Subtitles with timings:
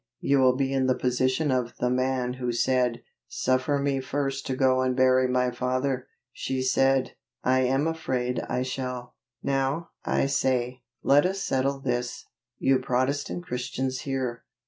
[0.19, 4.55] You will be in the position of the man who said, 'Suffer me first to
[4.55, 7.11] go and bury my father.'" She said,
[7.43, 12.25] "I am afraid I shall." Now, I say, let us settle this,
[12.57, 14.43] you Protestant Christians here.